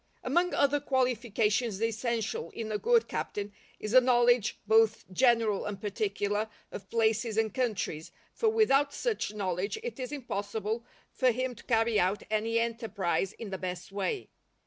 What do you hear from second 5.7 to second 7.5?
particular, of places